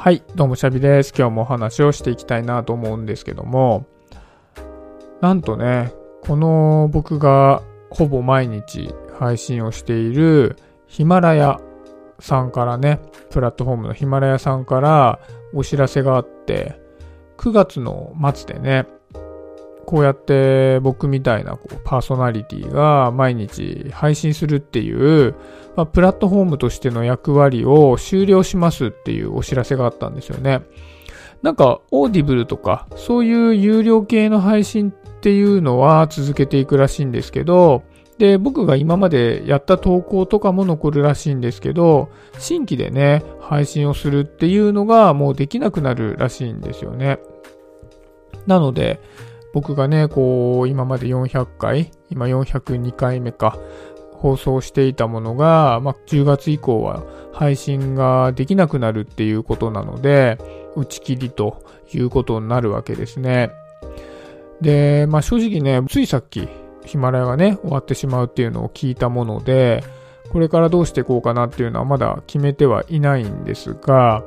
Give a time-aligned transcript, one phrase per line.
[0.00, 1.12] はい、どうもシャビです。
[1.12, 3.84] 今日もお話をしていきたいなと思うんですけども、
[5.20, 10.56] なんとね、この僕がほぼ毎日配信をしている
[10.86, 11.58] ヒマラヤ
[12.20, 13.00] さんからね、
[13.30, 15.18] プラットフォームのヒマラヤさんから
[15.52, 16.80] お知らせがあって、
[17.36, 18.86] 9月の末でね、
[19.88, 25.34] こうやって僕みたいなこうパーソナリティが毎日配信するっていう、
[25.76, 30.60] まあ、プラットフォームとしての役割を終了しますっていうお知らせがあったんですよね。
[31.40, 37.82] なんか、オーディブルとか、そういう有料系の配信っていうのは続けていくらしいんですけど、
[38.18, 47.20] で、僕が今までやった投稿とかも残るらしいんですけど、新規でね、配信をするっていうのがもうできなくなるらしいんですよね。
[48.46, 49.00] なので、
[49.52, 53.58] 僕がね、こう、今まで400回、今402回目か、
[54.12, 60.38] 放送していたものが、まあ、10月以降は配信ができなくなるっていうことなので、
[60.76, 63.50] 打ち切りということになるわけですね。
[64.60, 66.48] で、まあ、正直ね、ついさっき、
[66.84, 69.84] ヒマラヤがね、終わってしまうっていうのを聞いたもので、
[70.32, 74.24] これからどうしていこうかなっていうのはまだ決めてはいないんですが、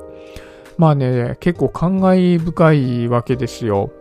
[0.77, 3.91] まあね、結構感慨深いわけですよ。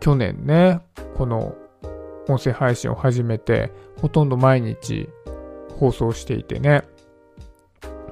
[0.00, 0.80] 去年ね、
[1.16, 1.54] この
[2.28, 3.70] 音声配信を始めて、
[4.00, 5.08] ほとんど毎日
[5.78, 6.82] 放送していてね。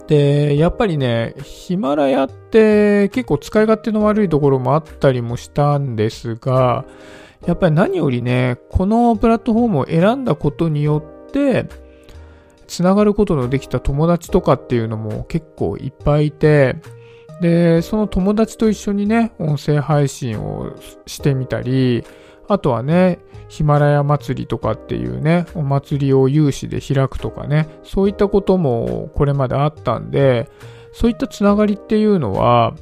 [0.06, 6.84] で、やっぱりね、ヒマラヤって結構使い勝手の悪いところもあったりもしたんですが、
[7.46, 11.68] やっぱり何よりね、このプラットフォームを選んだことによって、
[12.66, 16.76] つながることのできた友達とかっていうのも結構いっぱいいて、
[17.40, 20.72] で、その友達と一緒にね、音声配信を
[21.06, 22.04] してみたり、
[22.48, 30.50] あとはね、ヒマラヤ祭りとかっていうね、お祭りを有志で開くとかね、そういったこともこれまであったんで、
[30.92, 32.74] そういったつながりっていうのは、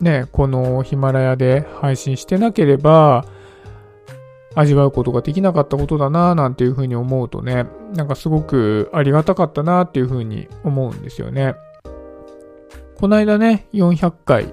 [0.00, 3.24] ね、このヒマラヤで配信してなければ、
[4.54, 11.54] 味わうことができなかったことだなぁなんていうふうに思うとね、なんかすごくありがたかったなっていうふうに思うんですよね。
[12.98, 14.52] この間ね、400回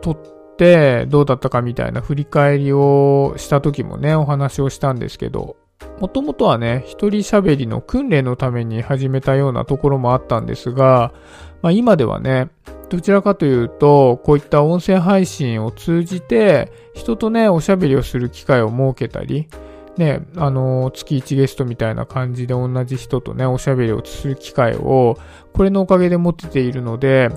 [0.00, 5.56] 撮ってどうだったかみたいな振り返りをした時もね、お話をしたんですけど、
[6.00, 11.12] もともとはね、一人喋りの訓練のために始めたようなところもあったんですが、
[11.60, 12.48] まあ今ではね、
[12.88, 19.48] どちらかというと、こういった音声配信を通じて、人とね、おしゃべりをする機会を設けたり、
[19.96, 25.18] ね、あの、月1ゲストみたいな感じで同じ人とね、おしゃべりをする機会を、
[25.52, 27.30] これのおかげで持てているので、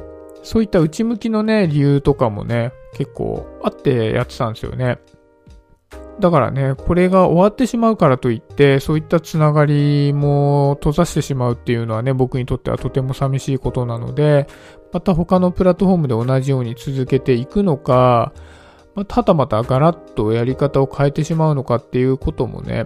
[0.44, 5.00] そういった内向きのね、理由とかもね、結構あってやってたんですよね。
[6.20, 14.48] だからね、これが終わってしまうからといって、そういったつながりも閉ざしてしまうっていうのはね、僕にとってはとても寂しいことなので、
[14.94, 18.32] また他のプラットフォームで同じように続けていくのか、
[18.96, 22.86] まただまたガラッとやり方を変えてしまうのかっていうこともね、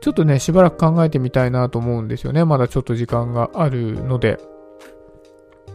[0.00, 2.44] ちょっとね、しばらく考えてみたいなと思うんですよね。
[2.44, 4.38] まだちょっと時間があるので。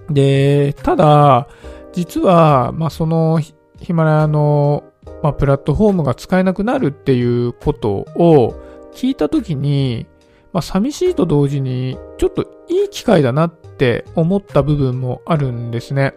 [0.09, 1.47] で、ただ、
[1.91, 3.39] 実は、まあ、その
[3.79, 4.83] ヒマラヤの、
[5.21, 8.55] まあ、プラットフォームが使えなくなるっていうことを
[8.93, 10.07] 聞いたときに、
[10.53, 16.13] まあ、寂しいと同時に、ちょっといい機会だなって思った部分もあるんですね。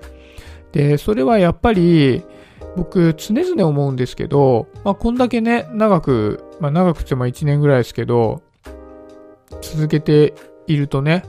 [0.70, 2.22] で、それはやっぱり、
[2.76, 8.42] 僕常々思うんですけど、まあ、こんだけね、長く、まあ、長くても1年ぐらいですけど、
[9.60, 10.34] 続けて
[10.66, 11.24] いるとね、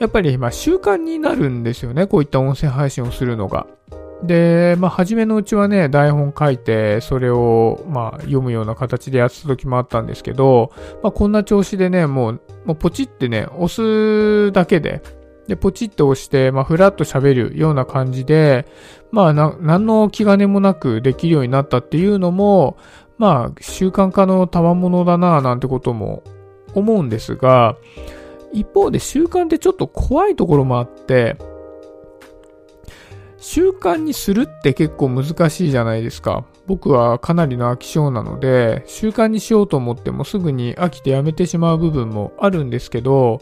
[0.00, 2.06] やっぱり、ま、習慣になるんですよね。
[2.06, 3.66] こういった音声配信をするのが。
[4.22, 10.72] で、まあ、初めのうちはね、台本書いて、それを、まあ、読むような形でやってた時もあったんですけど、
[11.02, 15.02] まあ、こんな調子でね、もう、もうポチってね、押すだけで、
[15.48, 18.66] で、ポチッと押して、まあ、ふらっと喋るような感じで、
[19.10, 22.76] まあ、な、何の気兼ねもなくできるようになったっていうのも、
[23.18, 26.22] まあ、習慣化の賜物だなぁなんてことも
[26.74, 27.76] 思うんですが、
[28.52, 31.36] 一方で習慣ってちょっと怖いところもあって、
[33.38, 36.44] 習慣にするって結構難しいじゃないですか。
[36.66, 43.40] 僕はかなりの飽き性なので、習慣にしようと思ってもすぐに飽きてやめてしまう部分もあるんですけど、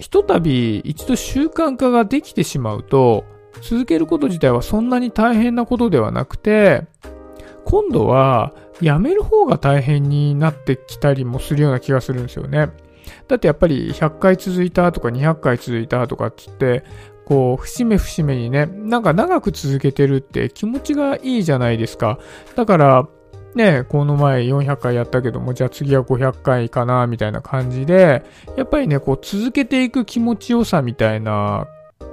[0.00, 3.24] ひとたび一度習慣化ができてしまうと、
[3.62, 6.86] 続けること自体はそんなに大変なことではなくて、
[7.64, 12.70] 今度はやめる方が大変になってきたりもするような気がするんですよね。
[13.28, 16.82] だってやっぱり100回続いたとか200回続いたとかっつって、
[17.26, 22.18] こう、節目節目にね、なんか長く続けてるって気持ちがいいじゃないですか。
[22.56, 23.08] だから、
[23.54, 28.22] ね、この前400回やったけども、じゃあ次は500回かな、みたいな感じで、
[28.56, 31.66] やっぱりね、こう続けていく気持ちよさみたいな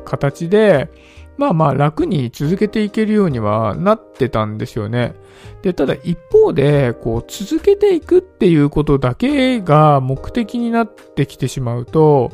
[0.05, 0.89] 形で、
[1.37, 5.13] まあまあ楽に続けていけるようにはなってたんですよね。
[5.61, 12.31] で、ただ一方で、こう続けていくっていうことだけが目的になってきてしまうと、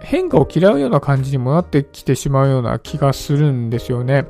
[0.00, 4.26] 変化を嫌うような感じにもなってきてしまうような気がするんですよね。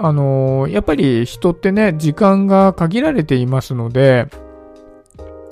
[0.00, 4.26] あのー、やっぱり人ってね、時間が限られていますので、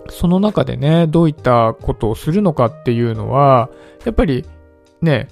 [0.08, 3.70] その中でね、どういったことをするのかっていうのは、
[4.04, 4.44] やっぱり
[5.02, 5.28] ね、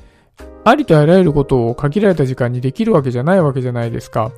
[0.65, 4.33] ありとあらゆることを限られた時間にできるわけじゃないわけじゃないですか。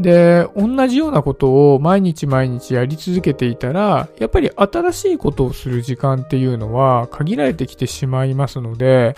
[0.00, 9.14] で、同じようなことを毎日毎日やり続けていたら、やっぱり新しいことをする時間っていうのは限られてきてしまいますので、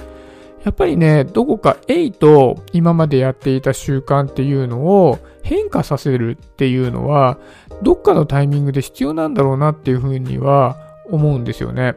[0.65, 7.39] やっぱりね、どこかえいと今までやっていた習慣っていうのを変化させるっていうのは、
[7.83, 10.77] どっかのタイミングで必要なんだろうなっていうふうには
[11.11, 11.97] 思うんですよね。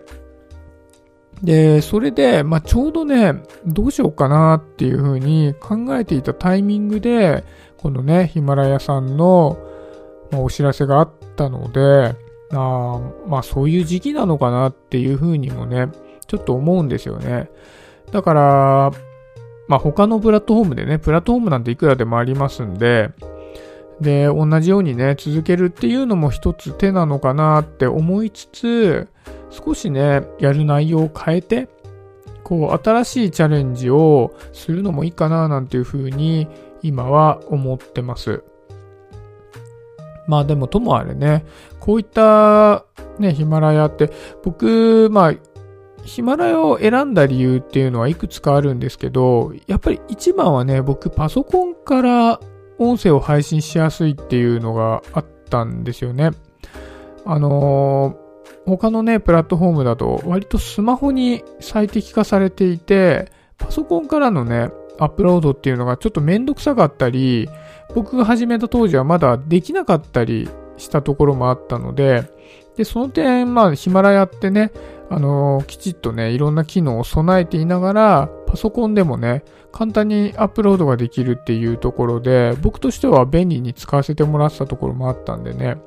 [1.44, 7.44] で、それで、まあ、ちょうどね、どうしようかなっていうふうに考えていたタイミングで、
[7.78, 9.58] このね、ヒマラヤさんの、
[10.32, 12.16] まあ、お知らせがあったので、
[12.52, 15.90] あまあそういう時期なのかなっていうふうにもね、
[16.28, 17.50] ちょっと思うんですよね。
[18.16, 18.92] だから、
[19.68, 23.12] まあ他のプラットフォームでね、プラットフォームなんていくらでもありますんで、
[24.00, 29.08] で、同じようにね、続けるっていうのも一つ手なのかなって思いつつ、
[29.50, 31.68] 少しね、やる内容を変えて、
[32.46, 36.48] こう、新しいチャレンジをするのもいいかななんていうふうに、
[36.84, 38.46] 今は思ってます。
[40.26, 41.44] まあでもともあれね、
[41.82, 42.86] こういった
[43.20, 44.10] ね、ヒマラヤって、
[44.42, 45.34] 僕、まあ、
[46.06, 52.40] ヒマラヤを選んだ理由っていうのはいくつかあるんですけど、やっぱり一番はね、僕パソコンから
[52.78, 56.32] 音声を配信しやすいっていうのがあったんですよね。
[57.26, 64.70] あのー、他のね、プラットフォームだと割とスマホに最適化されていて、パソコンからのね、
[65.00, 67.50] アップロードっていうのがちょっとめんどくさかったり、
[67.96, 72.24] 僕が始めた当時はまだできなかったりしたところもあったので、
[72.78, 74.72] で、その点、まあ、ヒマラヤってね、
[75.10, 85.78] あのー、きちっとね、いろんな機能を備えていながら、パソコンでもね、簡単にアップロードができるっていうところで、僕としては便利に使わせてもらってたところもあったんでね。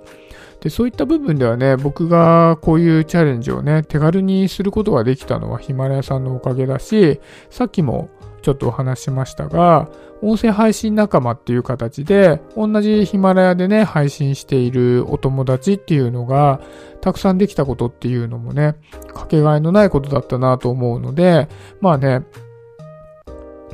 [0.60, 7.20] で、そういった部分ではね、僕がこういうチャレンジをね、手軽にすることができたのはヒマラヤさんのおかげだし、
[7.50, 8.10] さっきも
[8.42, 9.88] ちょっとお話しましたが、
[10.22, 16.60] 音声配信仲間っていう形で、同じヒマラヤでね、配信しているお友達っていうのが、
[17.00, 18.74] たくさんできたことっていうのもね、
[19.14, 21.48] かけがえのないことだったなと思うので、
[21.80, 22.24] まあね、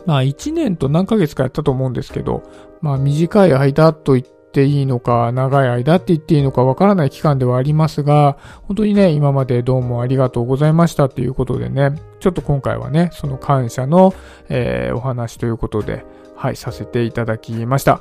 [0.06, 2.42] まあ1年と何ヶ月かやったと思うんですけど、
[2.82, 4.24] まあ短い間と言
[4.54, 14.14] っていいのか、長い間って言っていいのかわからない期間ではありますが、本当にね、今までどうもありがとうございましたっていうことでね、ちょっと今回はね、その感謝の、
[14.48, 16.04] えー、お話ということで、
[16.36, 18.00] はい、させていただきました。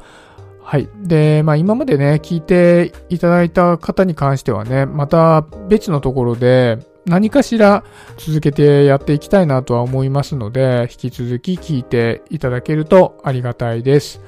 [0.62, 0.88] はい。
[1.02, 6.78] で、まあ今までね、聞いていただいた方に関してはね、また別のところで
[7.08, 7.84] 何かしら
[8.18, 14.22] 続けてやっていきたいなとは思いますので、引き続き聞いていただけるとありがたいです。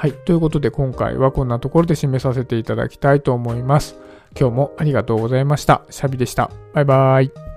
[0.00, 0.14] はい。
[0.14, 3.96] ということで今回はこんなところで締めさせていただきたいと思います。
[4.34, 5.82] 今日もありがとうございました。
[5.90, 6.50] シャビでした。
[6.72, 7.49] バイバーイ。